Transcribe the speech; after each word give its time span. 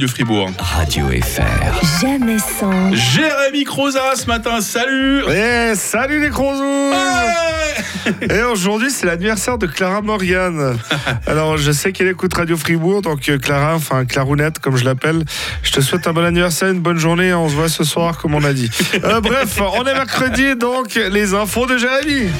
de 0.00 0.06
Fribourg. 0.06 0.50
Radio 0.58 1.08
FR. 1.08 2.00
Jamais 2.00 2.38
sans. 2.38 2.94
Jérémy 2.94 3.64
Croza 3.64 4.16
ce 4.16 4.26
matin, 4.26 4.62
salut 4.62 5.22
Eh, 5.28 5.74
salut 5.74 6.22
les 6.22 6.30
crozous 6.30 6.94
Et 8.22 8.40
aujourd'hui, 8.42 8.90
c'est 8.90 9.04
l'anniversaire 9.04 9.58
de 9.58 9.66
Clara 9.66 10.00
Morgan. 10.00 10.78
Alors, 11.26 11.58
je 11.58 11.70
sais 11.70 11.92
qu'elle 11.92 12.08
écoute 12.08 12.32
Radio 12.32 12.56
Fribourg, 12.56 13.02
donc 13.02 13.28
euh, 13.28 13.36
Clara, 13.36 13.74
enfin 13.74 14.06
Clarounette, 14.06 14.58
comme 14.58 14.76
je 14.78 14.86
l'appelle, 14.86 15.22
je 15.62 15.70
te 15.70 15.82
souhaite 15.82 16.06
un 16.06 16.14
bon 16.14 16.24
anniversaire, 16.24 16.70
une 16.70 16.80
bonne 16.80 16.98
journée. 16.98 17.34
On 17.34 17.50
se 17.50 17.54
voit 17.54 17.68
ce 17.68 17.84
soir, 17.84 18.16
comme 18.16 18.34
on 18.34 18.42
a 18.42 18.54
dit. 18.54 18.70
Euh, 19.04 19.20
bref, 19.20 19.60
on 19.60 19.84
est 19.84 19.94
mercredi, 19.94 20.56
donc 20.56 20.94
les 20.94 21.34
infos 21.34 21.66
de 21.66 21.76
Jérémy. 21.76 22.30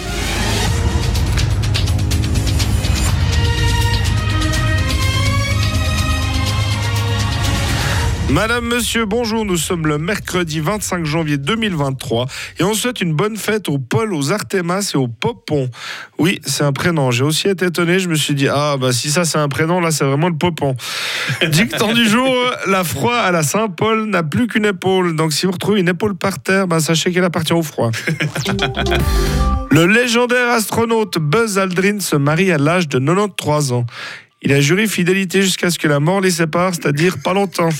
Madame, 8.33 8.67
monsieur, 8.67 9.07
bonjour. 9.07 9.45
Nous 9.45 9.57
sommes 9.57 9.89
le 9.89 9.99
mercredi 9.99 10.61
25 10.61 11.05
janvier 11.05 11.37
2023 11.37 12.27
et 12.61 12.63
on 12.63 12.75
souhaite 12.75 13.01
une 13.01 13.13
bonne 13.13 13.37
fête 13.37 13.69
au 13.69 13.79
Paul, 13.79 14.15
aux 14.15 14.31
Artemas 14.31 14.93
et 14.95 14.97
aux 14.97 15.09
Popon. 15.09 15.69
Oui, 16.17 16.41
c'est 16.47 16.63
un 16.63 16.73
prénom. 16.73 17.11
J'ai 17.11 17.25
aussi 17.25 17.49
été 17.49 17.67
étonné. 17.67 17.99
Je 17.99 18.09
me 18.09 18.15
suis 18.15 18.35
dit, 18.35 18.47
ah, 18.49 18.77
bah 18.81 18.93
si 18.93 19.11
ça 19.11 19.25
c'est 19.25 19.39
un 19.39 19.49
prénom, 19.49 19.81
là 19.81 19.91
c'est 19.91 20.05
vraiment 20.05 20.29
le 20.29 20.37
Popon. 20.37 20.77
Dictant 21.49 21.93
du 21.93 22.09
jour, 22.09 22.33
la 22.69 22.85
froid 22.85 23.17
à 23.17 23.33
la 23.33 23.43
Saint-Paul 23.43 24.07
n'a 24.07 24.23
plus 24.23 24.47
qu'une 24.47 24.67
épaule. 24.67 25.17
Donc 25.17 25.33
si 25.33 25.47
vous 25.47 25.53
retrouvez 25.53 25.81
une 25.81 25.89
épaule 25.89 26.17
par 26.17 26.41
terre, 26.41 26.69
bah, 26.69 26.79
sachez 26.79 27.13
qu'elle 27.13 27.25
appartient 27.25 27.53
au 27.53 27.63
froid. 27.63 27.91
Le 29.73 29.87
légendaire 29.87 30.51
astronaute 30.51 31.19
Buzz 31.19 31.59
Aldrin 31.59 32.01
se 32.01 32.17
marie 32.17 32.53
à 32.53 32.59
l'âge 32.59 32.89
de 32.89 32.99
93 32.99 33.73
ans. 33.73 33.87
Il 34.43 34.53
a 34.53 34.61
juré 34.61 34.87
fidélité 34.87 35.43
jusqu'à 35.43 35.71
ce 35.71 35.79
que 35.79 35.87
la 35.87 36.01
mort 36.01 36.21
les 36.21 36.31
sépare, 36.31 36.75
c'est-à-dire 36.75 37.19
pas 37.23 37.35
longtemps. 37.35 37.69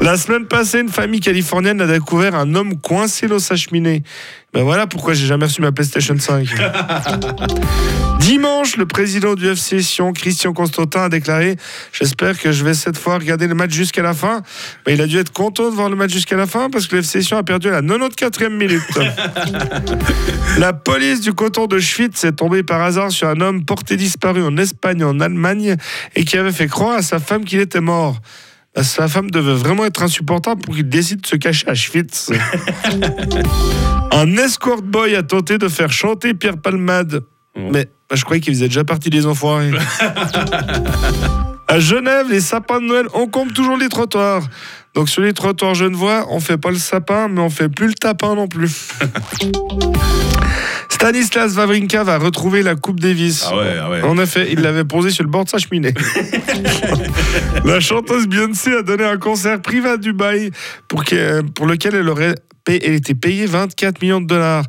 La 0.00 0.16
semaine 0.16 0.46
passée, 0.46 0.80
une 0.80 0.88
famille 0.88 1.20
californienne 1.20 1.78
a 1.82 1.86
découvert 1.86 2.34
un 2.34 2.54
homme 2.54 2.80
coincé 2.80 3.28
dans 3.28 3.38
sa 3.38 3.54
cheminée. 3.54 4.02
Ben 4.54 4.62
voilà 4.62 4.86
pourquoi 4.86 5.12
j'ai 5.12 5.26
jamais 5.26 5.44
reçu 5.44 5.60
ma 5.60 5.72
PlayStation 5.72 6.18
5. 6.18 6.48
Dimanche, 8.18 8.76
le 8.76 8.86
président 8.86 9.34
du 9.34 9.46
FC 9.46 9.82
Sion, 9.82 10.12
Christian 10.12 10.52
Constantin, 10.52 11.04
a 11.04 11.08
déclaré 11.08 11.56
J'espère 11.92 12.38
que 12.38 12.50
je 12.50 12.64
vais 12.64 12.74
cette 12.74 12.96
fois 12.96 13.18
regarder 13.18 13.46
le 13.46 13.54
match 13.54 13.72
jusqu'à 13.72 14.02
la 14.02 14.14
fin. 14.14 14.42
Ben, 14.84 14.94
il 14.94 15.00
a 15.00 15.06
dû 15.06 15.18
être 15.18 15.32
content 15.32 15.70
de 15.70 15.74
voir 15.74 15.88
le 15.88 15.96
match 15.96 16.12
jusqu'à 16.12 16.36
la 16.36 16.46
fin 16.46 16.70
parce 16.70 16.86
que 16.86 16.96
le 16.96 17.02
FC 17.02 17.22
Sion 17.22 17.36
a 17.36 17.42
perdu 17.42 17.68
à 17.68 17.80
la 17.80 17.82
94e 17.82 18.48
minute. 18.48 18.82
La 20.58 20.72
police 20.72 21.20
du 21.20 21.32
canton 21.32 21.66
de 21.66 21.78
Schwytz 21.78 22.24
est 22.24 22.32
tombée 22.32 22.62
par 22.62 22.82
hasard 22.82 23.12
sur 23.12 23.28
un 23.28 23.40
homme 23.40 23.64
porté 23.64 23.96
disparu 23.96 24.42
en 24.42 24.56
Espagne 24.56 24.89
en 25.02 25.20
Allemagne 25.20 25.76
et 26.14 26.24
qui 26.24 26.36
avait 26.36 26.52
fait 26.52 26.66
croire 26.66 26.96
à 26.96 27.02
sa 27.02 27.18
femme 27.18 27.44
qu'il 27.44 27.60
était 27.60 27.80
mort. 27.80 28.20
Bah, 28.74 28.84
Sa 28.84 29.08
femme 29.08 29.30
devait 29.30 29.54
vraiment 29.54 29.84
être 29.84 30.02
insupportable 30.02 30.62
pour 30.62 30.74
qu'il 30.74 30.88
décide 30.88 31.22
de 31.22 31.26
se 31.26 31.36
cacher 31.36 31.68
à 31.68 31.74
Schwytz. 31.74 32.30
un 34.12 34.36
escort 34.36 34.82
boy 34.82 35.16
a 35.16 35.22
tenté 35.22 35.58
de 35.58 35.68
faire 35.68 35.92
chanter 35.92 36.34
Pierre 36.34 36.58
Palmade. 36.58 37.22
Mais 37.56 37.88
bah, 38.08 38.16
je 38.16 38.24
croyais 38.24 38.40
qu'il 38.40 38.54
faisait 38.54 38.68
déjà 38.68 38.84
partie 38.84 39.10
des 39.10 39.26
enfoirés. 39.26 39.70
à 41.68 41.78
Genève, 41.78 42.26
les 42.30 42.40
sapins 42.40 42.80
de 42.80 42.86
Noël 42.86 43.06
encombrent 43.12 43.52
toujours 43.52 43.76
les 43.76 43.88
trottoirs. 43.88 44.42
Donc 44.94 45.08
sur 45.08 45.22
les 45.22 45.32
trottoirs 45.32 45.74
genevois, 45.74 46.26
on 46.30 46.40
fait 46.40 46.58
pas 46.58 46.70
le 46.70 46.78
sapin, 46.78 47.28
mais 47.28 47.40
on 47.40 47.50
fait 47.50 47.68
plus 47.68 47.88
le 47.88 47.94
tapin 47.94 48.34
non 48.34 48.48
plus. 48.48 48.88
Stanislas 51.00 51.54
Wawrinka 51.56 52.04
va 52.04 52.18
retrouver 52.18 52.62
la 52.62 52.74
Coupe 52.74 53.00
Davis. 53.00 53.46
Ah 53.50 53.56
ouais, 53.56 53.74
ah 53.80 53.88
ouais. 53.88 54.02
En 54.02 54.18
effet, 54.18 54.48
il 54.52 54.60
l'avait 54.60 54.84
posée 54.84 55.08
sur 55.08 55.24
le 55.24 55.30
bord 55.30 55.44
de 55.46 55.48
sa 55.48 55.56
cheminée. 55.56 55.94
la 57.64 57.80
chanteuse 57.80 58.26
Beyoncé 58.26 58.74
a 58.74 58.82
donné 58.82 59.04
un 59.04 59.16
concert 59.16 59.62
privé 59.62 59.88
à 59.88 59.96
Dubaï 59.96 60.50
pour, 60.88 61.04
que- 61.06 61.40
pour 61.40 61.64
lequel 61.66 61.94
elle 61.94 62.06
aurait 62.10 62.34
payé, 62.66 62.82
elle 62.86 62.92
était 62.96 63.14
payée 63.14 63.46
24 63.46 64.02
millions 64.02 64.20
de 64.20 64.26
dollars. 64.26 64.64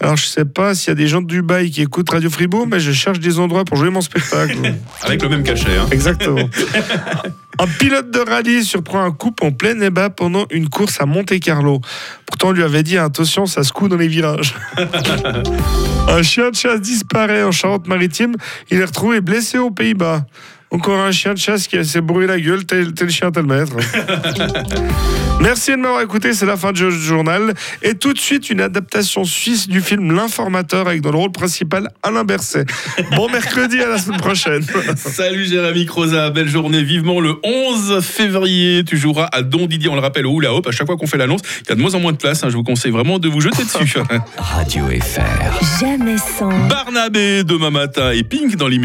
Alors 0.00 0.16
je 0.16 0.26
sais 0.26 0.44
pas 0.44 0.74
s'il 0.74 0.88
y 0.88 0.90
a 0.90 0.96
des 0.96 1.06
gens 1.06 1.22
de 1.22 1.28
Dubaï 1.28 1.70
qui 1.70 1.82
écoutent 1.82 2.10
Radio 2.10 2.30
Fribourg, 2.30 2.66
mais 2.66 2.80
je 2.80 2.90
cherche 2.90 3.20
des 3.20 3.38
endroits 3.38 3.64
pour 3.64 3.76
jouer 3.76 3.90
mon 3.90 4.00
spectacle. 4.00 4.56
Avec 5.02 5.22
le 5.22 5.28
même 5.28 5.44
cachet. 5.44 5.68
Hein. 5.80 5.86
Exactement. 5.92 6.48
Un 7.58 7.66
pilote 7.66 8.10
de 8.10 8.18
rallye 8.18 8.64
surprend 8.64 9.02
un 9.02 9.12
couple 9.12 9.46
en 9.46 9.52
plein 9.52 9.80
ébat 9.80 10.10
pendant 10.10 10.46
une 10.50 10.68
course 10.68 11.00
à 11.00 11.06
Monte-Carlo. 11.06 11.80
Pourtant, 12.26 12.48
on 12.48 12.52
lui 12.52 12.62
avait 12.62 12.82
dit 12.82 12.98
attention, 12.98 13.46
ça 13.46 13.62
se 13.62 13.72
coud 13.72 13.90
dans 13.90 13.96
les 13.96 14.08
virages. 14.08 14.54
un 16.08 16.22
chien 16.22 16.50
de 16.50 16.56
chasse 16.56 16.80
disparaît 16.80 17.42
en 17.42 17.52
Charente-Maritime. 17.52 18.34
Il 18.70 18.78
est 18.78 18.84
retrouvé 18.84 19.22
blessé 19.22 19.56
aux 19.58 19.70
Pays-Bas. 19.70 20.26
Encore 20.76 21.00
un 21.00 21.10
chien 21.10 21.32
de 21.32 21.38
chasse 21.38 21.68
qui 21.68 21.82
s'est 21.86 22.02
brûlé 22.02 22.26
la 22.26 22.38
gueule, 22.38 22.66
tel, 22.66 22.92
tel 22.92 23.08
chien, 23.08 23.30
tel 23.30 23.46
maître. 23.46 23.72
Merci 25.40 25.70
de 25.70 25.76
m'avoir 25.76 26.02
écouté, 26.02 26.34
c'est 26.34 26.44
la 26.44 26.58
fin 26.58 26.72
du 26.72 26.90
journal. 26.90 27.54
Et 27.82 27.94
tout 27.94 28.12
de 28.12 28.18
suite, 28.18 28.50
une 28.50 28.60
adaptation 28.60 29.24
suisse 29.24 29.68
du 29.68 29.80
film 29.80 30.14
L'Informateur 30.14 30.86
avec 30.86 31.00
dans 31.00 31.12
le 31.12 31.16
rôle 31.16 31.32
principal 31.32 31.88
Alain 32.02 32.24
Berset. 32.24 32.66
Bon 33.16 33.30
mercredi, 33.30 33.80
à 33.80 33.88
la 33.88 33.96
semaine 33.96 34.20
prochaine. 34.20 34.62
Salut 34.96 35.46
Jérémy 35.46 35.86
Croza, 35.86 36.28
belle 36.28 36.48
journée. 36.48 36.82
Vivement 36.82 37.20
le 37.20 37.36
11 37.42 38.02
février, 38.04 38.84
tu 38.84 38.98
joueras 38.98 39.30
à 39.32 39.40
Don 39.40 39.66
Didier, 39.66 39.88
on 39.88 39.94
le 39.94 40.00
rappelle, 40.02 40.26
au 40.26 40.38
Hula 40.38 40.52
Hoop. 40.54 40.66
À 40.66 40.72
chaque 40.72 40.86
fois 40.86 40.98
qu'on 40.98 41.06
fait 41.06 41.16
l'annonce, 41.16 41.40
il 41.64 41.70
y 41.70 41.72
a 41.72 41.74
de 41.74 41.80
moins 41.80 41.94
en 41.94 42.00
moins 42.00 42.12
de 42.12 42.18
place. 42.18 42.44
hein. 42.44 42.48
Je 42.50 42.56
vous 42.56 42.64
conseille 42.64 42.92
vraiment 42.92 43.18
de 43.18 43.28
vous 43.30 43.40
jeter 43.40 43.64
dessus. 43.64 43.98
Radio 44.36 44.84
FR. 45.00 45.80
Jamais 45.80 46.16
sans. 46.18 46.50
Barnabé 46.68 47.44
demain 47.44 47.70
matin 47.70 48.10
et 48.10 48.24
Pink 48.24 48.56
dans 48.56 48.68
l'immédiat. 48.68 48.74